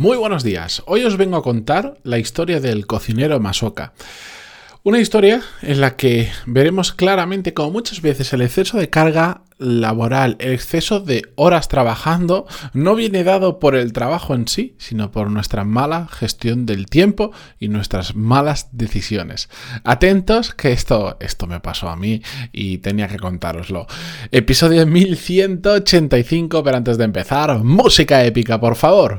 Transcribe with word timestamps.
Muy 0.00 0.16
buenos 0.16 0.42
días. 0.42 0.82
Hoy 0.86 1.04
os 1.04 1.18
vengo 1.18 1.36
a 1.36 1.42
contar 1.42 1.98
la 2.04 2.18
historia 2.18 2.58
del 2.58 2.86
cocinero 2.86 3.38
Masoka. 3.38 3.92
Una 4.82 4.98
historia 4.98 5.42
en 5.60 5.82
la 5.82 5.96
que 5.96 6.30
veremos 6.46 6.92
claramente 6.92 7.52
cómo 7.52 7.70
muchas 7.72 8.00
veces 8.00 8.32
el 8.32 8.40
exceso 8.40 8.78
de 8.78 8.88
carga 8.88 9.42
laboral, 9.58 10.36
el 10.38 10.54
exceso 10.54 11.00
de 11.00 11.24
horas 11.34 11.68
trabajando, 11.68 12.46
no 12.72 12.94
viene 12.94 13.24
dado 13.24 13.58
por 13.58 13.76
el 13.76 13.92
trabajo 13.92 14.34
en 14.34 14.48
sí, 14.48 14.74
sino 14.78 15.10
por 15.10 15.30
nuestra 15.30 15.64
mala 15.64 16.08
gestión 16.10 16.64
del 16.64 16.86
tiempo 16.86 17.32
y 17.58 17.68
nuestras 17.68 18.16
malas 18.16 18.70
decisiones. 18.72 19.50
Atentos 19.84 20.54
que 20.54 20.72
esto, 20.72 21.18
esto 21.20 21.46
me 21.46 21.60
pasó 21.60 21.90
a 21.90 21.96
mí 21.96 22.22
y 22.52 22.78
tenía 22.78 23.06
que 23.06 23.18
contároslo. 23.18 23.86
Episodio 24.32 24.86
1185, 24.86 26.64
pero 26.64 26.78
antes 26.78 26.96
de 26.96 27.04
empezar, 27.04 27.62
música 27.62 28.24
épica, 28.24 28.58
por 28.58 28.76
favor. 28.76 29.18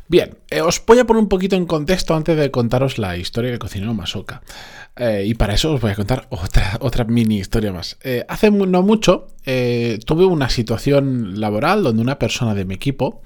Bien, 0.11 0.37
eh, 0.49 0.59
os 0.59 0.85
voy 0.85 0.99
a 0.99 1.05
poner 1.05 1.23
un 1.23 1.29
poquito 1.29 1.55
en 1.55 1.65
contexto 1.65 2.13
antes 2.13 2.35
de 2.35 2.51
contaros 2.51 2.97
la 2.97 3.15
historia 3.15 3.49
del 3.49 3.59
cocinero 3.59 3.93
Masoka. 3.93 4.41
Eh, 4.97 5.23
y 5.25 5.35
para 5.35 5.53
eso 5.53 5.71
os 5.71 5.79
voy 5.79 5.91
a 5.91 5.95
contar 5.95 6.27
otra, 6.29 7.05
mini 7.05 7.37
historia 7.37 7.71
más. 7.71 7.97
Eh, 8.03 8.25
hace 8.27 8.51
no 8.51 8.83
mucho 8.83 9.29
tuve 10.05 10.25
una 10.25 10.49
situación 10.49 11.39
laboral 11.39 11.83
donde 11.83 12.01
una 12.01 12.19
persona 12.19 12.53
de 12.53 12.65
mi 12.65 12.73
equipo 12.73 13.21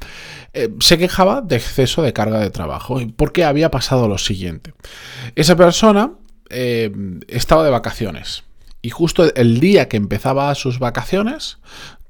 se 0.80 1.00
quejaba 1.00 1.42
de 1.42 1.56
exceso 1.56 2.04
de 2.04 2.14
carga 2.14 2.38
de 2.38 2.52
trabajo. 2.52 3.00
Porque 3.16 3.46
había 3.46 3.72
pasado 3.72 4.08
lo 4.08 4.20
siguiente. 4.20 4.76
Esa 5.34 5.56
persona 5.56 6.12
estaba 6.52 7.64
de 7.64 7.72
vacaciones. 7.72 8.44
Y 8.84 8.92
justo 8.92 9.34
el 9.34 9.60
día 9.60 9.90
que 9.90 9.98
empezaba 9.98 10.54
sus 10.54 10.78
vacaciones, 10.78 11.58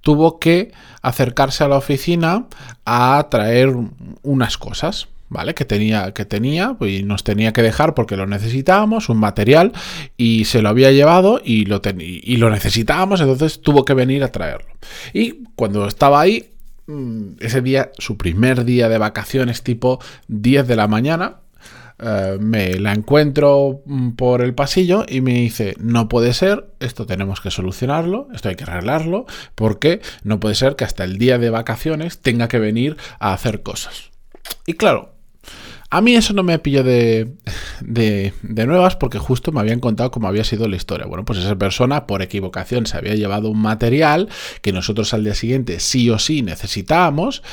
tuvo 0.05 0.37
que 0.37 0.71
acercarse 1.01 1.63
a 1.63 1.67
la 1.67 1.77
oficina 1.77 2.45
a 2.85 3.27
traer 3.31 3.75
unas 4.21 4.57
cosas. 4.59 5.07
¿Vale? 5.27 5.55
Que 5.55 5.65
tenía, 5.65 6.13
que 6.13 6.23
tenía, 6.23 6.77
y 6.81 7.01
nos 7.01 7.23
tenía 7.23 7.51
que 7.51 7.63
dejar 7.63 7.95
porque 7.95 8.15
lo 8.15 8.27
necesitábamos, 8.27 9.09
un 9.09 9.17
material, 9.17 9.73
y 10.17 10.45
se 10.45 10.61
lo 10.61 10.69
había 10.69 10.91
llevado 10.91 11.41
y 11.43 11.65
lo, 11.65 11.81
y 11.97 12.37
lo 12.37 12.51
necesitábamos, 12.51 13.21
entonces 13.21 13.59
tuvo 13.59 13.83
que 13.85 13.95
venir 13.95 14.23
a 14.23 14.31
traerlo. 14.31 14.67
Y 15.13 15.43
cuando 15.55 15.87
estaba 15.87 16.21
ahí, 16.21 16.51
mm, 16.85 17.37
ese 17.39 17.61
día, 17.61 17.89
su 17.97 18.17
primer 18.17 18.65
día 18.65 18.87
de 18.87 18.99
vacaciones, 18.99 19.63
tipo 19.63 19.99
10 20.27 20.67
de 20.67 20.75
la 20.75 20.87
mañana, 20.87 21.37
eh, 21.99 22.37
me 22.39 22.77
la 22.79 22.93
encuentro 22.93 23.81
mm, 23.85 24.11
por 24.11 24.41
el 24.41 24.53
pasillo 24.53 25.05
y 25.07 25.21
me 25.21 25.33
dice, 25.33 25.75
no 25.79 26.09
puede 26.09 26.33
ser, 26.33 26.67
esto 26.79 27.05
tenemos 27.05 27.41
que 27.41 27.51
solucionarlo, 27.51 28.27
esto 28.33 28.49
hay 28.49 28.55
que 28.55 28.63
arreglarlo, 28.63 29.25
porque 29.55 30.01
no 30.23 30.39
puede 30.39 30.55
ser 30.55 30.75
que 30.75 30.83
hasta 30.83 31.03
el 31.03 31.17
día 31.17 31.37
de 31.37 31.49
vacaciones 31.49 32.19
tenga 32.19 32.47
que 32.47 32.59
venir 32.59 32.97
a 33.19 33.33
hacer 33.33 33.63
cosas. 33.63 34.11
Y 34.65 34.73
claro, 34.73 35.14
a 35.95 36.01
mí 36.01 36.13
eso 36.13 36.33
no 36.33 36.43
me 36.43 36.59
pilló 36.59 36.83
de, 36.83 37.31
de, 37.79 38.33
nuevas 38.65 38.97
porque 38.97 39.17
justo 39.17 39.53
me 39.53 39.61
habían 39.61 39.79
contado 39.79 40.11
cómo 40.11 40.27
había 40.27 40.43
sido 40.43 40.67
la 40.67 40.75
historia. 40.75 41.05
Bueno, 41.05 41.23
pues 41.23 41.39
esa 41.39 41.55
persona 41.55 42.05
por 42.05 42.21
equivocación 42.21 42.85
se 42.85 42.97
había 42.97 43.15
llevado 43.15 43.49
un 43.49 43.61
material 43.61 44.27
que 44.61 44.73
nosotros 44.73 45.13
al 45.13 45.23
día 45.23 45.35
siguiente 45.35 45.79
sí 45.79 46.09
o 46.09 46.19
sí 46.19 46.41
necesitábamos 46.41 47.43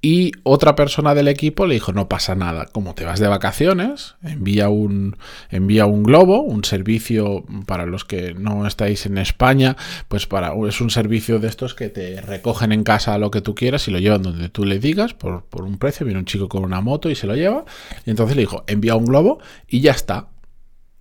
y 0.00 0.32
otra 0.42 0.74
persona 0.74 1.14
del 1.14 1.28
equipo 1.28 1.68
le 1.68 1.74
dijo 1.74 1.92
no 1.92 2.08
pasa 2.08 2.34
nada, 2.34 2.66
como 2.72 2.96
te 2.96 3.04
vas 3.04 3.20
de 3.20 3.28
vacaciones, 3.28 4.16
envía 4.24 4.68
un, 4.68 5.16
envía 5.50 5.86
un 5.86 6.02
globo, 6.02 6.42
un 6.42 6.64
servicio 6.64 7.44
para 7.66 7.86
los 7.86 8.04
que 8.04 8.34
no 8.34 8.66
estáis 8.66 9.06
en 9.06 9.16
España, 9.16 9.76
pues 10.08 10.26
para, 10.26 10.54
es 10.66 10.80
un 10.80 10.90
servicio 10.90 11.38
de 11.38 11.46
estos 11.46 11.74
que 11.74 11.88
te 11.88 12.20
recogen 12.20 12.72
en 12.72 12.82
casa 12.82 13.16
lo 13.18 13.30
que 13.30 13.42
tú 13.42 13.54
quieras 13.54 13.86
y 13.86 13.92
lo 13.92 14.00
llevan 14.00 14.22
donde 14.22 14.48
tú 14.48 14.64
le 14.64 14.80
digas 14.80 15.14
por, 15.14 15.44
por 15.44 15.62
un 15.62 15.78
precio, 15.78 16.04
viene 16.04 16.18
un 16.18 16.26
chico 16.26 16.48
con 16.48 16.64
una 16.64 16.80
moto 16.80 17.08
y 17.08 17.14
se 17.14 17.28
lo 17.28 17.36
lleva 17.36 17.64
y 18.04 18.10
entonces 18.10 18.36
le 18.36 18.42
dijo, 18.42 18.64
envía 18.66 18.96
un 18.96 19.04
globo 19.04 19.40
y 19.68 19.80
ya 19.80 19.92
está. 19.92 20.28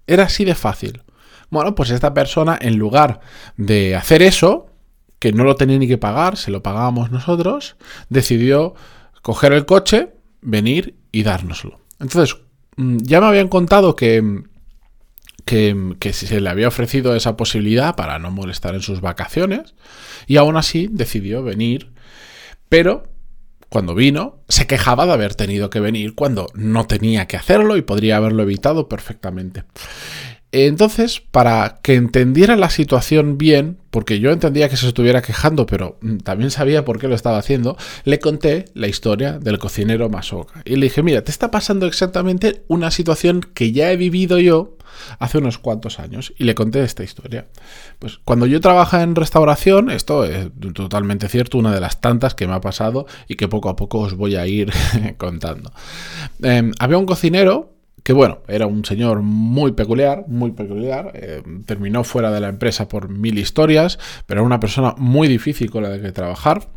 Era 0.07 0.23
así 0.23 0.45
de 0.45 0.55
fácil. 0.55 1.03
Bueno, 1.49 1.75
pues 1.75 1.89
esta 1.89 2.13
persona, 2.13 2.57
en 2.59 2.77
lugar 2.77 3.19
de 3.57 3.95
hacer 3.95 4.21
eso, 4.21 4.67
que 5.19 5.33
no 5.33 5.43
lo 5.43 5.55
tenía 5.55 5.77
ni 5.77 5.87
que 5.87 5.97
pagar, 5.97 6.37
se 6.37 6.49
lo 6.49 6.63
pagábamos 6.63 7.11
nosotros, 7.11 7.75
decidió 8.09 8.73
coger 9.21 9.53
el 9.53 9.65
coche, 9.65 10.13
venir 10.41 10.95
y 11.11 11.23
dárnoslo. 11.23 11.79
Entonces, 11.99 12.37
mm, 12.77 12.97
ya 13.03 13.21
me 13.21 13.27
habían 13.27 13.49
contado 13.49 13.95
que, 13.95 14.43
que, 15.45 15.95
que, 15.99 16.13
se 16.13 16.41
le 16.41 16.49
había 16.49 16.69
ofrecido 16.69 17.15
esa 17.15 17.37
posibilidad 17.37 17.95
para 17.95 18.17
no 18.17 18.31
molestar 18.31 18.73
en 18.73 18.81
sus 18.81 19.01
vacaciones, 19.01 19.75
y 20.25 20.37
aún 20.37 20.57
así 20.57 20.87
decidió 20.89 21.43
venir, 21.43 21.91
pero 22.69 23.10
cuando 23.71 23.95
vino, 23.95 24.39
se 24.49 24.67
quejaba 24.67 25.05
de 25.05 25.13
haber 25.13 25.33
tenido 25.33 25.69
que 25.69 25.79
venir 25.79 26.13
cuando 26.13 26.47
no 26.55 26.87
tenía 26.87 27.25
que 27.25 27.37
hacerlo 27.37 27.77
y 27.77 27.81
podría 27.81 28.17
haberlo 28.17 28.43
evitado 28.43 28.89
perfectamente. 28.89 29.63
Entonces, 30.51 31.21
para 31.21 31.79
que 31.81 31.95
entendiera 31.95 32.57
la 32.57 32.69
situación 32.69 33.37
bien, 33.37 33.77
porque 33.89 34.19
yo 34.19 34.31
entendía 34.31 34.67
que 34.67 34.75
se 34.75 34.89
estuviera 34.89 35.21
quejando, 35.21 35.65
pero 35.65 35.97
mm, 36.01 36.17
también 36.17 36.51
sabía 36.51 36.83
por 36.83 36.99
qué 36.99 37.07
lo 37.07 37.15
estaba 37.15 37.37
haciendo, 37.37 37.77
le 38.03 38.19
conté 38.19 38.65
la 38.73 38.89
historia 38.89 39.39
del 39.39 39.57
cocinero 39.57 40.09
Masoka. 40.09 40.61
Y 40.65 40.75
le 40.75 40.87
dije, 40.87 41.01
mira, 41.01 41.23
te 41.23 41.31
está 41.31 41.49
pasando 41.49 41.85
exactamente 41.85 42.63
una 42.67 42.91
situación 42.91 43.39
que 43.53 43.71
ya 43.71 43.89
he 43.93 43.95
vivido 43.95 44.37
yo 44.37 44.75
hace 45.19 45.37
unos 45.37 45.57
cuantos 45.57 45.99
años 45.99 46.33
y 46.37 46.43
le 46.43 46.55
conté 46.55 46.83
esta 46.83 47.03
historia. 47.03 47.47
Pues 47.99 48.19
cuando 48.23 48.45
yo 48.45 48.59
trabajaba 48.61 49.03
en 49.03 49.15
restauración, 49.15 49.89
esto 49.89 50.23
es 50.25 50.49
totalmente 50.73 51.27
cierto, 51.27 51.57
una 51.57 51.73
de 51.73 51.79
las 51.79 52.01
tantas 52.01 52.35
que 52.35 52.47
me 52.47 52.53
ha 52.53 52.61
pasado 52.61 53.05
y 53.27 53.35
que 53.35 53.47
poco 53.47 53.69
a 53.69 53.75
poco 53.75 53.99
os 53.99 54.15
voy 54.15 54.35
a 54.35 54.47
ir 54.47 54.71
contando. 55.17 55.71
Em, 56.41 56.71
había 56.79 56.97
un 56.97 57.05
cocinero 57.05 57.71
que 58.03 58.13
bueno, 58.13 58.39
era 58.47 58.65
un 58.65 58.83
señor 58.83 59.21
muy 59.21 59.73
peculiar, 59.73 60.25
muy 60.27 60.51
peculiar, 60.51 61.11
eh, 61.13 61.43
terminó 61.65 62.03
fuera 62.03 62.31
de 62.31 62.39
la 62.39 62.49
empresa 62.49 62.87
por 62.87 63.09
mil 63.09 63.37
historias, 63.37 63.99
pero 64.25 64.41
era 64.41 64.45
una 64.45 64.59
persona 64.59 64.95
muy 64.97 65.27
difícil 65.27 65.69
con 65.69 65.83
la 65.83 66.01
que 66.01 66.11
trabajar, 66.11 66.67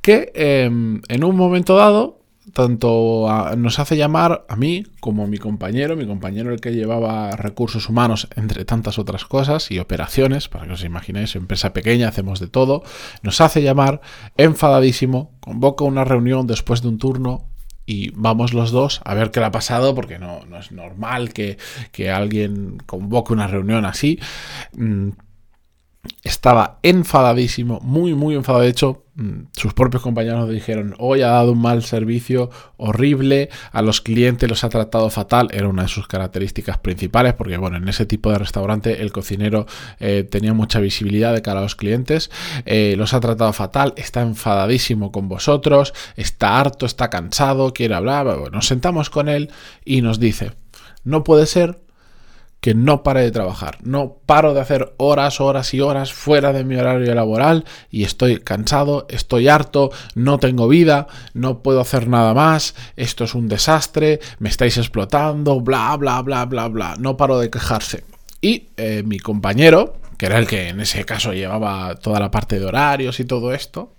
que 0.00 0.32
em, 0.34 1.00
en 1.08 1.24
un 1.24 1.36
momento 1.36 1.76
dado 1.76 2.23
tanto 2.54 3.28
nos 3.56 3.78
hace 3.78 3.96
llamar 3.96 4.46
a 4.48 4.56
mí 4.56 4.84
como 5.00 5.24
a 5.24 5.26
mi 5.26 5.38
compañero, 5.38 5.96
mi 5.96 6.06
compañero 6.06 6.52
el 6.52 6.60
que 6.60 6.72
llevaba 6.72 7.32
recursos 7.32 7.88
humanos 7.88 8.28
entre 8.36 8.64
tantas 8.64 8.98
otras 8.98 9.24
cosas 9.24 9.70
y 9.70 9.80
operaciones, 9.80 10.48
para 10.48 10.66
que 10.66 10.72
os 10.72 10.84
imaginéis, 10.84 11.34
empresa 11.36 11.72
pequeña, 11.72 12.08
hacemos 12.08 12.40
de 12.40 12.46
todo, 12.46 12.82
nos 13.22 13.40
hace 13.40 13.62
llamar 13.62 14.00
enfadadísimo, 14.36 15.32
convoca 15.40 15.84
una 15.84 16.04
reunión 16.04 16.46
después 16.46 16.80
de 16.80 16.88
un 16.88 16.98
turno 16.98 17.48
y 17.86 18.10
vamos 18.10 18.54
los 18.54 18.70
dos 18.70 19.02
a 19.04 19.14
ver 19.14 19.30
qué 19.30 19.40
le 19.40 19.46
ha 19.46 19.52
pasado, 19.52 19.94
porque 19.94 20.18
no, 20.18 20.46
no 20.46 20.58
es 20.58 20.72
normal 20.72 21.32
que, 21.32 21.58
que, 21.92 22.10
alguien 22.10 22.78
convoque 22.86 23.32
una 23.32 23.46
reunión 23.46 23.84
así. 23.84 24.18
Mm, 24.72 25.10
estaba 26.22 26.78
enfadadísimo, 26.82 27.80
muy, 27.82 28.14
muy 28.14 28.34
enfadado. 28.34 28.62
De 28.64 28.70
hecho, 28.70 29.03
sus 29.52 29.74
propios 29.74 30.02
compañeros 30.02 30.50
dijeron, 30.50 30.96
hoy 30.98 31.22
ha 31.22 31.28
dado 31.28 31.52
un 31.52 31.62
mal 31.62 31.84
servicio 31.84 32.50
horrible, 32.76 33.48
a 33.70 33.80
los 33.80 34.00
clientes 34.00 34.48
los 34.48 34.64
ha 34.64 34.68
tratado 34.68 35.08
fatal, 35.08 35.50
era 35.52 35.68
una 35.68 35.82
de 35.82 35.88
sus 35.88 36.08
características 36.08 36.78
principales, 36.78 37.34
porque 37.34 37.56
bueno, 37.56 37.76
en 37.76 37.88
ese 37.88 38.06
tipo 38.06 38.32
de 38.32 38.38
restaurante 38.38 39.02
el 39.02 39.12
cocinero 39.12 39.66
eh, 40.00 40.26
tenía 40.28 40.52
mucha 40.52 40.80
visibilidad 40.80 41.32
de 41.32 41.42
cara 41.42 41.60
a 41.60 41.62
los 41.62 41.76
clientes, 41.76 42.30
eh, 42.66 42.94
los 42.98 43.14
ha 43.14 43.20
tratado 43.20 43.52
fatal, 43.52 43.94
está 43.96 44.20
enfadadísimo 44.20 45.12
con 45.12 45.28
vosotros, 45.28 45.94
está 46.16 46.58
harto, 46.58 46.84
está 46.84 47.08
cansado, 47.08 47.72
quiere 47.72 47.94
hablar, 47.94 48.26
bueno, 48.26 48.50
nos 48.50 48.66
sentamos 48.66 49.10
con 49.10 49.28
él 49.28 49.50
y 49.84 50.02
nos 50.02 50.18
dice, 50.18 50.52
no 51.04 51.22
puede 51.22 51.46
ser 51.46 51.83
que 52.64 52.74
no 52.74 53.02
pare 53.02 53.20
de 53.20 53.30
trabajar. 53.30 53.76
No 53.82 54.16
paro 54.24 54.54
de 54.54 54.60
hacer 54.62 54.94
horas, 54.96 55.38
horas 55.38 55.74
y 55.74 55.82
horas 55.82 56.14
fuera 56.14 56.50
de 56.54 56.64
mi 56.64 56.76
horario 56.76 57.14
laboral 57.14 57.66
y 57.90 58.04
estoy 58.04 58.38
cansado, 58.38 59.06
estoy 59.10 59.48
harto, 59.48 59.90
no 60.14 60.38
tengo 60.38 60.66
vida, 60.66 61.06
no 61.34 61.62
puedo 61.62 61.82
hacer 61.82 62.08
nada 62.08 62.32
más, 62.32 62.74
esto 62.96 63.24
es 63.24 63.34
un 63.34 63.48
desastre, 63.48 64.18
me 64.38 64.48
estáis 64.48 64.78
explotando, 64.78 65.60
bla, 65.60 65.94
bla, 65.98 66.22
bla, 66.22 66.46
bla, 66.46 66.68
bla. 66.68 66.96
No 66.98 67.18
paro 67.18 67.38
de 67.38 67.50
quejarse. 67.50 68.04
Y 68.40 68.68
eh, 68.78 69.02
mi 69.04 69.18
compañero, 69.18 69.98
que 70.16 70.24
era 70.24 70.38
el 70.38 70.46
que 70.46 70.68
en 70.68 70.80
ese 70.80 71.04
caso 71.04 71.34
llevaba 71.34 71.96
toda 71.96 72.18
la 72.18 72.30
parte 72.30 72.58
de 72.58 72.64
horarios 72.64 73.20
y 73.20 73.26
todo 73.26 73.52
esto, 73.52 73.92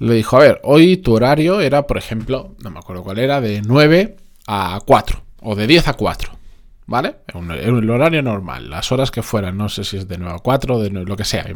le 0.00 0.14
dijo, 0.14 0.38
a 0.38 0.40
ver, 0.40 0.60
hoy 0.64 0.96
tu 0.96 1.14
horario 1.14 1.60
era, 1.60 1.86
por 1.86 1.98
ejemplo, 1.98 2.56
no 2.64 2.70
me 2.70 2.80
acuerdo 2.80 3.04
cuál 3.04 3.20
era, 3.20 3.40
de 3.40 3.62
9 3.64 4.16
a 4.48 4.80
4 4.84 5.22
o 5.42 5.54
de 5.54 5.68
10 5.68 5.86
a 5.86 5.92
4. 5.92 6.35
¿Vale? 6.86 7.16
el 7.34 7.90
horario 7.90 8.22
normal, 8.22 8.70
las 8.70 8.90
horas 8.92 9.10
que 9.10 9.22
fueran, 9.22 9.56
no 9.56 9.68
sé 9.68 9.84
si 9.84 9.96
es 9.96 10.08
de 10.08 10.18
9 10.18 10.36
a 10.36 10.38
4, 10.38 10.78
de 10.80 10.90
lo 10.90 11.16
que 11.16 11.24
sea, 11.24 11.46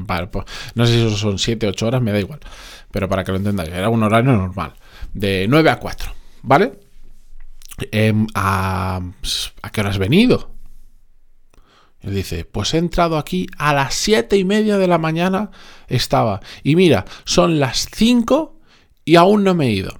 no 0.75 0.87
sé 0.87 0.93
si 0.93 1.17
son 1.17 1.39
7, 1.39 1.69
8 1.69 1.87
horas, 1.87 2.03
me 2.03 2.13
da 2.13 2.21
igual, 2.21 2.41
pero 2.91 3.09
para 3.09 3.25
que 3.25 3.33
lo 3.33 3.39
entendáis, 3.39 3.71
era 3.71 3.89
un 3.89 4.03
horario 4.03 4.33
normal, 4.33 4.75
de 5.15 5.47
9 5.49 5.71
a 5.71 5.79
4, 5.79 6.13
¿vale? 6.43 6.73
Em, 7.93 8.27
a, 8.35 9.01
¿A 9.63 9.71
qué 9.71 9.81
hora 9.81 9.91
has 9.91 9.99
venido? 9.99 10.51
Él 12.01 12.15
dice, 12.15 12.45
pues 12.45 12.75
he 12.75 12.79
entrado 12.79 13.19
aquí 13.19 13.47
a 13.59 13.75
las 13.75 13.95
siete 13.95 14.37
y 14.37 14.45
media 14.45 14.79
de 14.79 14.87
la 14.87 14.97
mañana 14.97 15.51
estaba. 15.87 16.41
Y 16.63 16.75
mira, 16.75 17.05
son 17.25 17.61
las 17.61 17.89
5 17.93 18.59
y 19.05 19.17
aún 19.17 19.45
no 19.45 19.55
me 19.55 19.67
he 19.67 19.73
ido. 19.73 19.99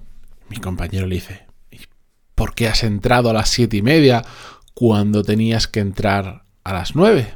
Mi 0.49 0.57
compañero 0.57 1.05
le 1.05 1.15
dice, 1.15 1.45
¿por 2.33 2.55
qué 2.55 2.67
has 2.67 2.83
entrado 2.83 3.29
a 3.29 3.33
las 3.33 3.49
siete 3.49 3.77
y 3.77 3.81
media 3.83 4.23
cuando 4.73 5.23
tenías 5.23 5.67
que 5.67 5.79
entrar 5.79 6.43
a 6.63 6.73
las 6.73 6.95
9? 6.95 7.33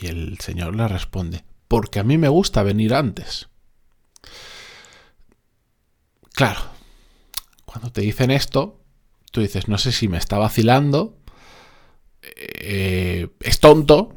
Y 0.00 0.06
el 0.06 0.38
señor 0.40 0.76
le 0.76 0.88
responde, 0.88 1.44
porque 1.68 2.00
a 2.00 2.04
mí 2.04 2.18
me 2.18 2.28
gusta 2.28 2.62
venir 2.62 2.94
antes. 2.94 3.48
Claro, 6.32 6.60
cuando 7.64 7.90
te 7.90 8.02
dicen 8.02 8.30
esto, 8.30 8.80
tú 9.32 9.40
dices, 9.40 9.68
no 9.68 9.78
sé 9.78 9.92
si 9.92 10.08
me 10.08 10.18
está 10.18 10.38
vacilando, 10.38 11.18
eh, 12.22 13.28
es 13.40 13.60
tonto 13.60 14.14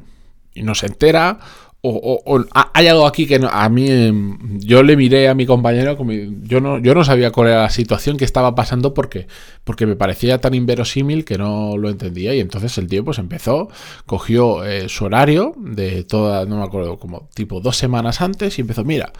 y 0.52 0.62
no 0.62 0.74
se 0.74 0.86
entera, 0.86 1.38
o, 1.82 2.44
hay 2.74 2.88
algo 2.88 3.06
aquí 3.06 3.26
que 3.26 3.40
a 3.50 3.68
mí 3.70 3.90
em, 3.90 4.60
yo 4.60 4.82
le 4.82 4.96
miré 4.96 5.28
a 5.28 5.34
mi 5.34 5.46
compañero 5.46 5.96
como 5.96 6.12
yo 6.12 6.60
no 6.60 6.78
yo 6.78 6.94
no 6.94 7.04
sabía 7.04 7.30
cuál 7.30 7.48
era 7.48 7.62
la 7.62 7.70
situación 7.70 8.18
que 8.18 8.26
estaba 8.26 8.54
pasando 8.54 8.92
porque 8.92 9.26
porque 9.64 9.86
me 9.86 9.96
parecía 9.96 10.38
tan 10.38 10.52
inverosímil 10.52 11.24
que 11.24 11.38
no 11.38 11.78
lo 11.78 11.88
entendía. 11.88 12.34
Y 12.34 12.40
entonces 12.40 12.76
el 12.76 12.86
tío 12.86 13.04
pues 13.04 13.18
empezó 13.18 13.68
cogió 14.04 14.64
eh, 14.64 14.88
su 14.88 15.06
horario 15.06 15.54
de 15.56 16.04
toda 16.04 16.44
no 16.44 16.58
me 16.58 16.64
acuerdo 16.64 16.98
como 16.98 17.28
tipo 17.34 17.60
dos 17.60 17.76
semanas 17.76 18.20
antes 18.20 18.58
y 18.58 18.62
empezó 18.62 18.84
mira 18.84 19.12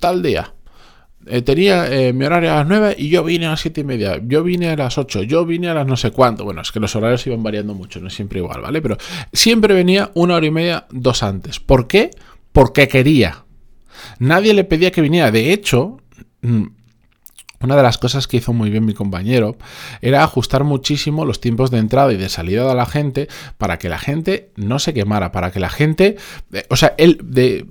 tal 0.00 0.22
día 0.22 0.54
eh, 1.30 1.42
tenía 1.42 1.86
eh, 1.92 2.12
mi 2.12 2.24
horario 2.24 2.52
a 2.52 2.56
las 2.56 2.68
9 2.68 2.96
y 2.98 3.08
yo 3.08 3.24
vine 3.24 3.46
a 3.46 3.50
las 3.50 3.60
7 3.60 3.80
y 3.80 3.84
media, 3.84 4.20
yo 4.24 4.42
vine 4.42 4.70
a 4.70 4.76
las 4.76 4.98
8, 4.98 5.22
yo 5.22 5.44
vine 5.46 5.68
a 5.68 5.74
las 5.74 5.86
no 5.86 5.96
sé 5.96 6.10
cuánto. 6.10 6.44
Bueno, 6.44 6.62
es 6.62 6.72
que 6.72 6.80
los 6.80 6.94
horarios 6.96 7.26
iban 7.26 7.42
variando 7.42 7.74
mucho, 7.74 8.00
no 8.00 8.08
es 8.08 8.14
siempre 8.14 8.40
igual, 8.40 8.60
¿vale? 8.60 8.82
Pero 8.82 8.96
siempre 9.32 9.74
venía 9.74 10.10
una 10.14 10.36
hora 10.36 10.46
y 10.46 10.50
media, 10.50 10.86
dos 10.90 11.22
antes. 11.22 11.60
¿Por 11.60 11.86
qué? 11.86 12.10
Porque 12.52 12.88
quería. 12.88 13.44
Nadie 14.18 14.54
le 14.54 14.64
pedía 14.64 14.90
que 14.90 15.00
viniera. 15.00 15.30
De 15.30 15.52
hecho, 15.52 15.98
mm, 16.42 16.66
una 17.60 17.76
de 17.76 17.82
las 17.82 17.98
cosas 17.98 18.26
que 18.26 18.36
hizo 18.36 18.52
muy 18.52 18.70
bien 18.70 18.84
mi 18.84 18.94
compañero 18.94 19.56
era 20.00 20.22
ajustar 20.22 20.62
muchísimo 20.62 21.24
los 21.24 21.40
tiempos 21.40 21.70
de 21.70 21.78
entrada 21.78 22.12
y 22.12 22.16
de 22.16 22.28
salida 22.28 22.68
de 22.68 22.74
la 22.74 22.86
gente 22.86 23.28
para 23.56 23.78
que 23.78 23.88
la 23.88 23.98
gente 23.98 24.52
no 24.56 24.78
se 24.78 24.94
quemara, 24.94 25.32
para 25.32 25.50
que 25.50 25.58
la 25.58 25.68
gente, 25.68 26.16
eh, 26.52 26.64
o 26.70 26.76
sea, 26.76 26.94
él 26.98 27.18
de 27.22 27.66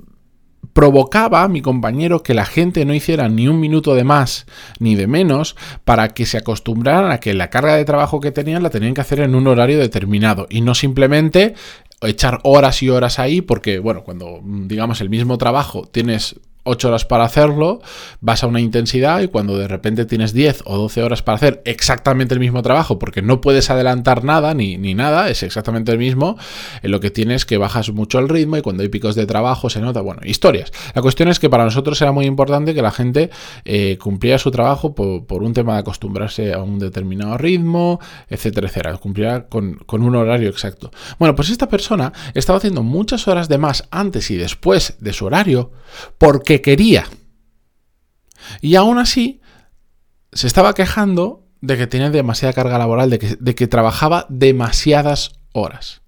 provocaba 0.77 1.41
a 1.41 1.47
mi 1.47 1.63
compañero 1.63 2.21
que 2.21 2.35
la 2.35 2.45
gente 2.45 2.85
no 2.85 2.93
hiciera 2.93 3.27
ni 3.29 3.47
un 3.47 3.59
minuto 3.59 3.95
de 3.95 4.03
más 4.03 4.45
ni 4.77 4.93
de 4.93 5.07
menos 5.07 5.55
para 5.85 6.09
que 6.09 6.27
se 6.27 6.37
acostumbraran 6.37 7.09
a 7.09 7.19
que 7.19 7.33
la 7.33 7.49
carga 7.49 7.75
de 7.75 7.83
trabajo 7.83 8.19
que 8.19 8.31
tenían 8.31 8.61
la 8.61 8.69
tenían 8.69 8.93
que 8.93 9.01
hacer 9.01 9.21
en 9.21 9.33
un 9.33 9.47
horario 9.47 9.79
determinado 9.79 10.45
y 10.51 10.61
no 10.61 10.75
simplemente 10.75 11.55
echar 12.03 12.41
horas 12.43 12.83
y 12.83 12.91
horas 12.91 13.17
ahí 13.17 13.41
porque 13.41 13.79
bueno 13.79 14.03
cuando 14.03 14.39
digamos 14.43 15.01
el 15.01 15.09
mismo 15.09 15.39
trabajo 15.39 15.81
tienes 15.91 16.35
8 16.67 16.89
horas 16.89 17.05
para 17.05 17.23
hacerlo, 17.23 17.81
vas 18.21 18.43
a 18.43 18.47
una 18.47 18.59
intensidad 18.59 19.21
y 19.21 19.27
cuando 19.27 19.57
de 19.57 19.67
repente 19.67 20.05
tienes 20.05 20.33
10 20.33 20.63
o 20.65 20.77
12 20.77 21.03
horas 21.03 21.23
para 21.23 21.37
hacer 21.37 21.61
exactamente 21.65 22.33
el 22.33 22.39
mismo 22.39 22.61
trabajo, 22.61 22.99
porque 22.99 23.21
no 23.21 23.41
puedes 23.41 23.69
adelantar 23.69 24.23
nada 24.23 24.53
ni, 24.53 24.77
ni 24.77 24.93
nada, 24.93 25.29
es 25.29 25.43
exactamente 25.43 25.91
el 25.91 25.97
mismo, 25.97 26.37
en 26.83 26.91
lo 26.91 26.99
que 26.99 27.11
tienes 27.11 27.45
que 27.45 27.57
bajas 27.57 27.91
mucho 27.91 28.19
el 28.19 28.29
ritmo 28.29 28.57
y 28.57 28.61
cuando 28.61 28.83
hay 28.83 28.89
picos 28.89 29.15
de 29.15 29.25
trabajo 29.25 29.69
se 29.69 29.81
nota, 29.81 30.01
bueno, 30.01 30.21
historias. 30.23 30.71
La 30.93 31.01
cuestión 31.01 31.29
es 31.29 31.39
que 31.39 31.49
para 31.49 31.65
nosotros 31.65 32.01
era 32.01 32.11
muy 32.11 32.25
importante 32.25 32.73
que 32.73 32.81
la 32.81 32.91
gente 32.91 33.29
eh, 33.65 33.97
cumpliera 33.99 34.37
su 34.37 34.51
trabajo 34.51 34.93
por, 34.93 35.43
un 35.43 35.53
tema 35.53 35.73
de 35.73 35.79
acostumbrarse 35.79 36.53
a 36.53 36.59
un 36.59 36.79
determinado 36.79 37.37
ritmo, 37.37 37.99
etcétera, 38.29 38.67
etcétera, 38.67 38.97
cumpliera 38.97 39.47
con, 39.47 39.75
con 39.85 40.03
un 40.03 40.15
horario 40.15 40.49
exacto. 40.49 40.91
Bueno, 41.19 41.35
pues 41.35 41.49
esta 41.49 41.69
persona 41.69 42.11
estaba 42.33 42.57
haciendo 42.57 42.83
muchas 42.83 43.27
horas 43.27 43.47
de 43.47 43.57
más 43.57 43.87
antes 43.91 44.29
y 44.31 44.35
después 44.37 44.95
de 44.99 45.13
su 45.13 45.25
horario 45.25 45.71
porque 46.17 46.56
quería. 46.61 47.05
Y 48.61 48.75
aún 48.75 48.97
así, 48.97 49.41
se 50.31 50.47
estaba 50.47 50.73
quejando 50.73 51.45
de 51.61 51.77
que 51.77 51.87
tenía 51.87 52.09
demasiada 52.09 52.53
carga 52.53 52.77
laboral, 52.77 53.09
de 53.09 53.55
que, 53.55 53.67
trabajaba 53.67 54.25
demasiadas 54.29 55.39
horas. 55.53 56.01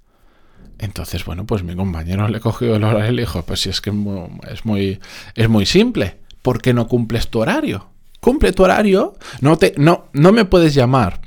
Entonces, 0.77 1.25
bueno, 1.25 1.45
pues 1.45 1.63
mi 1.63 1.75
compañero 1.75 2.27
le 2.27 2.39
cogió 2.39 2.75
el 2.75 2.83
horario 2.83 3.11
y 3.11 3.15
le 3.15 3.21
dijo, 3.23 3.43
pues 3.43 3.61
si 3.61 3.69
es 3.69 3.81
que 3.81 3.89
es 3.89 4.65
muy, 4.65 4.99
es 5.35 5.49
muy 5.49 5.65
simple, 5.65 6.19
¿por 6.41 6.61
qué 6.61 6.73
no 6.73 6.87
cumples 6.87 7.29
tu 7.29 7.39
horario? 7.39 7.89
Cumple 8.21 8.53
tu 8.53 8.63
horario, 8.63 9.15
no, 9.41 9.57
te, 9.57 9.73
no, 9.77 10.09
no 10.13 10.31
me 10.31 10.45
puedes 10.45 10.73
llamar 10.73 11.21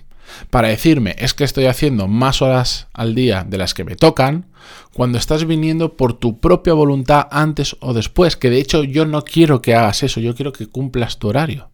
para 0.50 0.68
decirme 0.68 1.14
es 1.18 1.34
que 1.34 1.44
estoy 1.44 1.66
haciendo 1.66 2.08
más 2.08 2.42
horas 2.42 2.88
al 2.92 3.14
día 3.14 3.44
de 3.44 3.58
las 3.58 3.74
que 3.74 3.84
me 3.84 3.96
tocan, 3.96 4.46
cuando 4.92 5.18
estás 5.18 5.46
viniendo 5.46 5.96
por 5.96 6.14
tu 6.14 6.40
propia 6.40 6.74
voluntad 6.74 7.26
antes 7.30 7.76
o 7.80 7.94
después, 7.94 8.36
que 8.36 8.50
de 8.50 8.60
hecho 8.60 8.84
yo 8.84 9.06
no 9.06 9.22
quiero 9.22 9.62
que 9.62 9.74
hagas 9.74 10.02
eso, 10.02 10.20
yo 10.20 10.34
quiero 10.34 10.52
que 10.52 10.66
cumplas 10.66 11.18
tu 11.18 11.28
horario. 11.28 11.70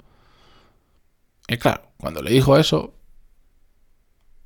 Y 1.47 1.57
claro, 1.57 1.91
cuando 1.99 2.23
le 2.23 2.31
dijo 2.31 2.57
eso, 2.57 2.95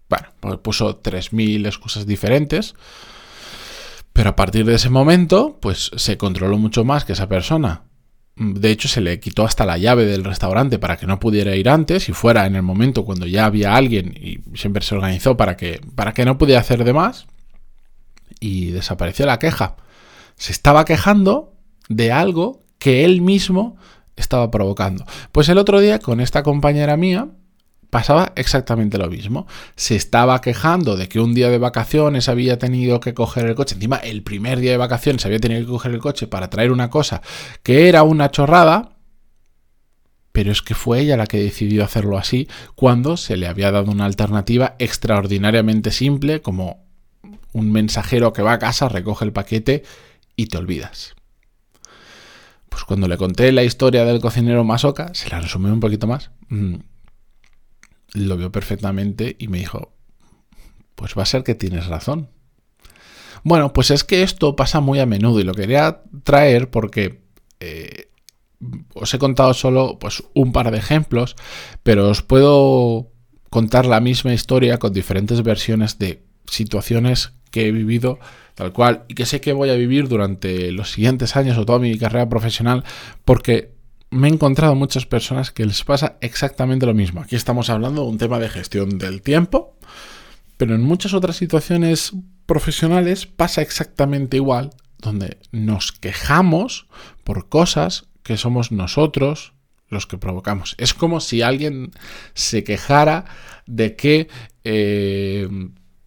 bueno, 0.09 0.29
pues 0.41 0.59
puso 0.59 1.03
3.000 1.03 1.67
excusas 1.67 2.07
diferentes, 2.07 2.75
pero 4.13 4.31
a 4.31 4.37
partir 4.37 4.65
de 4.67 4.75
ese 4.75 4.91
momento, 4.91 5.59
pues 5.61 5.91
se 5.97 6.19
controló 6.19 6.59
mucho 6.59 6.85
más 6.85 7.05
que 7.05 7.15
esa 7.15 7.29
persona 7.29 7.85
de 8.37 8.71
hecho, 8.71 8.89
se 8.89 9.01
le 9.01 9.21
quitó 9.21 9.45
hasta 9.45 9.67
la 9.67 9.77
llave 9.77 10.07
del 10.07 10.25
restaurante 10.25 10.79
para 10.79 10.97
que 10.97 11.07
no 11.07 11.21
pudiera 11.21 11.55
ir 11.55 11.69
antes 11.69 12.09
y 12.09 12.13
fuera 12.13 12.47
en 12.47 12.57
el 12.57 12.63
momento 12.63 13.05
cuando 13.05 13.27
ya 13.27 13.45
había 13.45 13.77
alguien 13.77 14.15
y 14.19 14.41
siempre 14.57 14.83
se 14.83 14.95
organizó 14.95 15.37
para 15.37 15.57
que, 15.57 15.81
para 15.95 16.15
que 16.15 16.25
no 16.25 16.39
pudiera 16.39 16.61
hacer 16.61 16.85
de 16.85 16.93
más. 16.93 17.27
Y 18.41 18.71
desapareció 18.71 19.27
la 19.27 19.39
queja. 19.39 19.77
Se 20.37 20.53
estaba 20.53 20.85
quejando 20.85 21.53
de 21.89 22.11
algo 22.11 22.61
que 22.79 23.05
él 23.05 23.21
mismo 23.21 23.77
estaba 24.17 24.51
provocando. 24.51 25.05
Pues 25.31 25.49
el 25.49 25.59
otro 25.59 25.81
día 25.81 25.99
con 25.99 26.21
esta 26.21 26.43
compañera 26.43 26.97
mía 26.97 27.29
pasaba 27.93 28.33
exactamente 28.37 28.97
lo 28.97 29.11
mismo. 29.11 29.47
Se 29.77 29.95
estaba 29.97 30.41
quejando 30.41 30.97
de 30.97 31.11
que 31.11 31.21
un 31.21 31.35
día 31.35 31.51
de 31.51 31.59
vacaciones 31.59 32.31
había 32.31 32.59
tenido 32.59 33.01
que 33.01 33.13
coger 33.13 33.45
el 33.45 33.55
coche. 33.55 33.75
Encima, 33.75 33.99
el 33.99 34.23
primer 34.23 34.61
día 34.61 34.71
de 34.71 34.79
vacaciones 34.79 35.27
había 35.27 35.41
tenido 35.41 35.61
que 35.61 35.67
coger 35.67 35.93
el 35.93 36.01
coche 36.01 36.27
para 36.27 36.49
traer 36.49 36.73
una 36.73 36.89
cosa 36.89 37.21
que 37.63 37.91
era 37.91 38.03
una 38.03 38.31
chorrada. 38.31 38.97
Pero 40.33 40.51
es 40.51 40.63
que 40.63 40.75
fue 40.75 41.01
ella 41.01 41.19
la 41.19 41.27
que 41.27 41.37
decidió 41.37 41.85
hacerlo 41.85 42.17
así 42.17 42.49
cuando 42.75 43.19
se 43.19 43.37
le 43.37 43.47
había 43.47 43.71
dado 43.71 43.91
una 43.91 44.07
alternativa 44.07 44.75
extraordinariamente 44.79 45.91
simple 45.91 46.41
como 46.41 46.87
un 47.53 47.73
mensajero 47.73 48.33
que 48.33 48.41
va 48.41 48.55
a 48.55 48.59
casa, 48.59 48.89
recoge 48.89 49.27
el 49.27 49.35
paquete 49.35 49.83
y 50.35 50.47
te 50.47 50.57
olvidas. 50.57 51.15
Pues 52.71 52.85
cuando 52.85 53.07
le 53.07 53.19
conté 53.19 53.53
la 53.53 53.65
historia 53.65 54.07
del 54.07 54.23
cocinero 54.23 54.65
Masoka, 54.65 55.13
se 55.13 55.29
la 55.29 55.41
resumí 55.41 55.69
un 55.69 55.81
poquito 55.81 56.07
más. 56.07 56.31
Mm, 56.49 56.77
lo 58.15 58.37
vio 58.37 58.53
perfectamente 58.53 59.37
y 59.39 59.49
me 59.49 59.59
dijo, 59.59 59.93
pues 60.95 61.15
va 61.17 61.23
a 61.23 61.27
ser 61.27 61.43
que 61.43 61.55
tienes 61.55 61.87
razón. 61.87 62.29
Bueno, 63.45 63.73
pues 63.73 63.91
es 63.91 64.05
que 64.05 64.23
esto 64.23 64.55
pasa 64.55 64.81
muy 64.81 65.01
a 65.01 65.07
menudo 65.07 65.41
y 65.41 65.45
lo 65.45 65.55
quería 65.55 66.03
traer 66.23 66.71
porque 66.71 67.23
eh, 67.61 68.09
os 68.95 69.13
he 69.13 69.19
contado 69.19 69.55
solo 69.55 69.99
pues, 69.99 70.23
un 70.35 70.53
par 70.53 70.71
de 70.71 70.79
ejemplos, 70.79 71.37
pero 71.83 72.09
os 72.09 72.23
puedo 72.23 73.11
contar 73.51 73.87
la 73.87 74.01
misma 74.01 74.33
historia 74.33 74.79
con 74.79 74.93
diferentes 74.93 75.43
versiones 75.43 75.99
de 75.99 76.23
situaciones 76.47 77.33
que 77.51 77.67
he 77.69 77.73
vivido 77.73 78.19
tal 78.55 78.73
cual 78.73 79.05
y 79.09 79.15
que 79.15 79.27
sé 79.27 79.41
que 79.41 79.53
voy 79.53 79.71
a 79.71 79.75
vivir 79.75 80.09
durante 80.09 80.73
los 80.73 80.91
siguientes 80.91 81.37
años 81.37 81.59
o 81.59 81.67
toda 81.67 81.79
mi 81.79 81.97
carrera 81.99 82.29
profesional 82.29 82.85
porque 83.25 83.75
me 84.13 84.29
he 84.29 84.31
encontrado 84.31 84.75
muchas 84.75 85.07
personas 85.07 85.51
que 85.51 85.65
les 85.65 85.83
pasa 85.85 86.19
exactamente 86.21 86.85
lo 86.85 86.93
mismo. 86.93 87.23
Aquí 87.23 87.35
estamos 87.35 87.71
hablando 87.71 88.03
de 88.03 88.09
un 88.09 88.19
tema 88.19 88.39
de 88.39 88.51
gestión 88.51 88.99
del 88.99 89.23
tiempo, 89.23 89.75
pero 90.59 90.75
en 90.75 90.83
muchas 90.83 91.15
otras 91.15 91.37
situaciones 91.37 92.13
profesionales 92.45 93.27
pasa 93.27 93.63
exactamente 93.63 94.37
igual, 94.37 94.71
donde 94.99 95.39
nos 95.51 95.93
quejamos 95.93 96.87
por 97.25 97.49
cosas 97.49 98.05
que 98.23 98.37
somos 98.37 98.71
nosotros 98.71 99.55
los 99.89 100.07
que 100.07 100.19
provocamos. 100.19 100.75
Es 100.79 100.93
como 100.93 101.21
si 101.21 101.41
alguien 101.41 101.93
se 102.35 102.65
de 103.67 103.97
que 103.97 104.29
eh, 104.65 105.49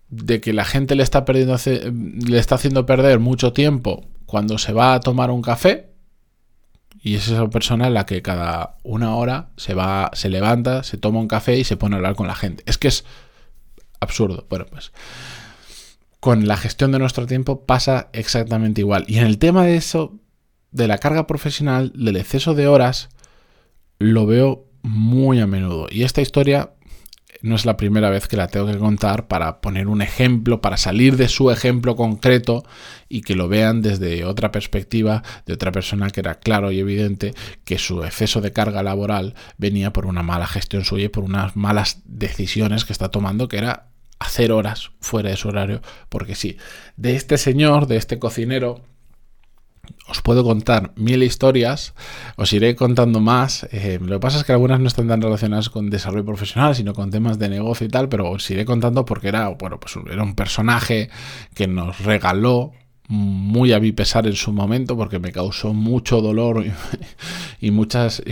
de 0.10 0.42
que 0.42 0.54
la 0.54 0.64
gente 0.64 0.96
le 0.96 1.04
está 1.04 1.26
perdiendo 1.26 1.58
le 1.66 2.38
está 2.38 2.56
haciendo 2.56 2.86
perder 2.86 3.20
mucho 3.20 3.52
tiempo 3.52 4.08
cuando 4.28 4.60
se 4.60 4.74
va 4.74 4.94
a 4.94 5.00
tomar 5.00 5.32
un 5.32 5.42
café 5.42 5.95
y 7.06 7.14
es 7.14 7.28
esa 7.28 7.48
persona 7.52 7.92
la 7.92 8.08
que 8.08 8.24
cada 8.24 8.78
una 8.82 9.14
hora 9.14 9.50
se 9.58 9.76
va, 9.76 10.10
se 10.14 10.28
levanta, 10.28 10.82
se 10.82 10.98
toma 10.98 11.20
un 11.20 11.28
café 11.28 11.56
y 11.56 11.64
se 11.64 11.78
pone 11.78 11.94
a 11.94 11.98
hablar 11.98 12.16
con 12.16 12.26
la 12.26 12.34
gente. 12.34 12.64
Es 12.66 12.80
que 12.80 12.88
es 12.88 13.06
absurdo. 14.00 14.48
Bueno, 14.50 14.66
pues 14.72 14.92
con 16.20 16.48
la 16.48 16.58
gestión 16.58 16.92
de 16.92 16.98
nuestro 16.98 17.28
tiempo 17.28 17.64
pasa 17.68 18.10
exactamente 18.12 18.82
igual. 18.82 19.06
Y 19.08 19.20
en 19.20 19.26
el 19.26 19.38
tema 19.38 19.64
de 19.66 19.76
eso, 19.76 20.18
de 20.72 20.88
la 20.88 20.98
carga 20.98 21.28
profesional, 21.28 21.94
del 21.96 22.18
exceso 22.18 22.56
de 22.56 22.66
horas, 22.66 23.10
lo 24.00 24.26
veo 24.26 24.66
muy 24.82 25.40
a 25.40 25.46
menudo. 25.46 25.86
Y 25.92 26.06
esta 26.06 26.22
historia 26.22 26.72
no 27.46 27.56
es 27.56 27.66
la 27.66 27.78
primera 27.78 28.10
vez 28.10 28.28
que 28.28 28.38
la 28.38 28.48
tengo 28.48 28.66
que 28.66 28.78
contar 28.78 29.28
para 29.28 29.62
poner 29.62 29.88
un 29.88 30.02
ejemplo, 30.02 30.62
para 30.62 30.78
salir 30.78 31.16
de 31.16 31.28
su 31.28 31.52
ejemplo 31.52 31.96
concreto 31.96 32.66
y 33.08 33.22
que 33.22 33.36
lo 33.36 33.48
vean 33.48 33.82
desde 33.82 34.26
otra 34.26 34.52
perspectiva 34.52 35.22
de 35.46 35.54
otra 35.54 35.72
persona 35.72 36.10
que 36.10 36.22
era 36.22 36.40
claro 36.40 36.72
y 36.72 36.80
evidente 36.80 37.34
que 37.64 37.78
su 37.78 38.04
exceso 38.04 38.42
de 38.42 38.52
carga 38.52 38.82
laboral 38.82 39.36
venía 39.58 39.94
por 39.94 40.08
una 40.08 40.24
mala 40.24 40.48
gestión 40.48 40.84
suya 40.84 41.06
y 41.06 41.10
por 41.10 41.24
unas 41.24 41.56
malas 41.56 42.02
decisiones 42.06 42.84
que 42.84 42.94
está 42.94 43.10
tomando, 43.10 43.48
que 43.48 43.58
era 43.58 43.90
hacer 44.18 44.52
horas 44.52 44.92
fuera 45.00 45.30
de 45.30 45.38
su 45.38 45.50
horario, 45.50 45.82
porque 46.10 46.34
sí, 46.34 46.58
de 46.98 47.16
este 47.16 47.38
señor, 47.38 47.86
de 47.86 47.98
este 47.98 48.18
cocinero, 48.18 48.82
os 50.08 50.22
puedo 50.22 50.44
contar 50.44 50.92
mil 50.96 51.24
historias, 51.24 51.94
os 52.38 52.52
iré 52.54 52.76
contando 52.76 53.20
más. 53.20 53.68
Eh, 53.72 54.00
lo 54.02 54.16
que 54.16 54.20
pasa 54.20 54.38
es 54.40 54.44
que 54.44 54.52
algunas 54.52 54.80
no 54.80 54.88
están 54.88 55.08
tan 55.08 55.22
relacionadas 55.22 55.70
con 55.70 55.90
desarrollo 55.90 56.26
profesional, 56.26 56.76
sino 56.76 56.94
con 56.94 57.12
temas 57.12 57.40
de 57.40 57.50
negocio 57.50 57.86
y 57.88 57.90
tal, 57.90 58.10
pero 58.10 58.30
os 58.30 58.50
iré 58.52 58.66
contando 58.66 59.06
porque 59.06 59.28
era, 59.28 59.50
bueno, 59.50 59.80
pues 59.80 59.96
era 60.10 60.24
un 60.24 60.36
personaje 60.36 61.10
que 61.54 61.68
nos 61.68 62.00
regaló 62.04 62.72
muy 63.08 63.72
a 63.72 63.80
mi 63.80 63.92
pesar 63.92 64.26
en 64.28 64.36
su 64.36 64.52
momento 64.52 64.98
porque 64.98 65.20
me 65.20 65.32
causó 65.32 65.74
mucho 65.74 66.22
dolor 66.22 66.66
y, 67.62 67.72
muchas 67.72 68.24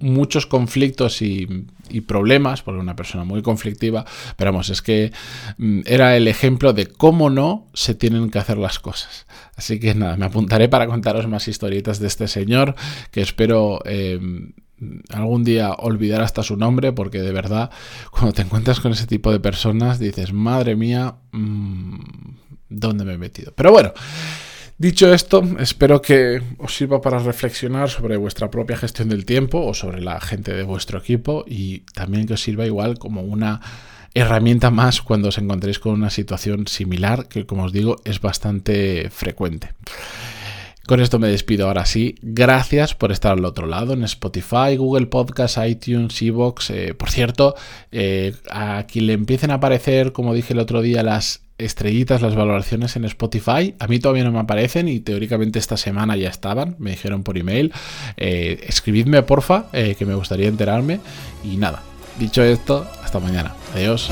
muchos 0.00 0.46
conflictos 0.46 1.22
y, 1.22 1.66
problemas 2.06 2.60
porque 2.60 2.80
una 2.80 2.94
persona 2.94 3.24
muy 3.24 3.40
conflictiva 3.40 4.04
pero 4.36 4.52
vamos 4.52 4.68
es 4.68 4.82
que 4.82 5.10
mm, 5.56 5.80
era 5.86 6.16
el 6.16 6.28
ejemplo 6.28 6.74
de 6.74 6.86
cómo 6.86 7.30
no 7.30 7.66
se 7.72 7.94
tienen 7.94 8.30
que 8.30 8.38
hacer 8.38 8.58
las 8.58 8.78
cosas. 8.78 9.26
Así 9.56 9.80
que 9.80 9.94
nada 9.94 10.16
me 10.16 10.26
apuntaré 10.26 10.68
para 10.68 10.86
contaros 10.86 11.26
más 11.26 11.48
historietas 11.48 11.98
de 11.98 12.06
este 12.06 12.28
señor 12.28 12.74
que 13.10 13.22
espero 13.22 13.80
em, 13.86 14.52
algún 15.10 15.44
día 15.44 15.72
olvidar 15.72 16.22
hasta 16.22 16.42
su 16.42 16.56
nombre 16.56 16.92
porque 16.92 17.20
de 17.20 17.32
verdad 17.32 17.70
cuando 18.10 18.32
te 18.32 18.42
encuentras 18.42 18.80
con 18.80 18.92
ese 18.92 19.06
tipo 19.06 19.32
de 19.32 19.40
personas 19.40 19.98
dices 19.98 20.32
madre 20.32 20.76
mía 20.76 21.16
mmm, 21.32 21.98
dónde 22.68 23.04
me 23.04 23.14
he 23.14 23.18
metido. 23.18 23.52
Pero 23.54 23.72
bueno, 23.72 23.92
dicho 24.76 25.12
esto, 25.12 25.42
espero 25.58 26.00
que 26.02 26.42
os 26.58 26.74
sirva 26.74 27.00
para 27.00 27.18
reflexionar 27.18 27.88
sobre 27.88 28.16
vuestra 28.16 28.50
propia 28.50 28.76
gestión 28.76 29.08
del 29.08 29.24
tiempo 29.24 29.64
o 29.64 29.74
sobre 29.74 30.00
la 30.00 30.20
gente 30.20 30.52
de 30.52 30.62
vuestro 30.62 30.98
equipo 30.98 31.44
y 31.46 31.80
también 31.94 32.26
que 32.26 32.34
os 32.34 32.42
sirva 32.42 32.66
igual 32.66 32.98
como 32.98 33.22
una 33.22 33.60
herramienta 34.14 34.70
más 34.70 35.02
cuando 35.02 35.28
os 35.28 35.38
encontréis 35.38 35.78
con 35.78 35.92
una 35.92 36.10
situación 36.10 36.66
similar 36.66 37.28
que 37.28 37.46
como 37.46 37.64
os 37.64 37.72
digo 37.72 37.96
es 38.04 38.20
bastante 38.20 39.10
frecuente. 39.10 39.70
Con 40.88 41.00
esto 41.00 41.18
me 41.18 41.28
despido 41.28 41.66
ahora 41.66 41.84
sí. 41.84 42.14
Gracias 42.22 42.94
por 42.94 43.12
estar 43.12 43.32
al 43.32 43.44
otro 43.44 43.66
lado 43.66 43.92
en 43.92 44.04
Spotify, 44.04 44.74
Google 44.78 45.04
Podcasts, 45.04 45.60
iTunes, 45.62 46.22
Evox. 46.22 46.70
Eh, 46.70 46.94
por 46.94 47.10
cierto, 47.10 47.54
eh, 47.92 48.32
a 48.50 48.84
quien 48.84 49.06
le 49.06 49.12
empiecen 49.12 49.50
a 49.50 49.56
aparecer, 49.56 50.12
como 50.12 50.32
dije 50.32 50.54
el 50.54 50.60
otro 50.60 50.80
día, 50.80 51.02
las 51.02 51.42
estrellitas, 51.58 52.22
las 52.22 52.34
valoraciones 52.34 52.96
en 52.96 53.04
Spotify. 53.04 53.74
A 53.78 53.86
mí 53.86 53.98
todavía 53.98 54.24
no 54.24 54.32
me 54.32 54.38
aparecen 54.38 54.88
y 54.88 55.00
teóricamente 55.00 55.58
esta 55.58 55.76
semana 55.76 56.16
ya 56.16 56.30
estaban, 56.30 56.74
me 56.78 56.92
dijeron 56.92 57.22
por 57.22 57.36
email. 57.36 57.70
Eh, 58.16 58.64
escribidme 58.66 59.22
porfa, 59.22 59.66
que 59.70 60.06
me 60.06 60.14
gustaría 60.14 60.48
enterarme. 60.48 61.00
Y 61.44 61.58
nada, 61.58 61.82
dicho 62.18 62.42
esto, 62.42 62.88
hasta 63.04 63.20
mañana. 63.20 63.54
Adiós. 63.74 64.10